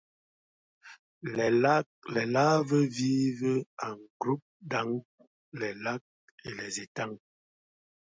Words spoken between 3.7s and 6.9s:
en groupe dans les lacs et les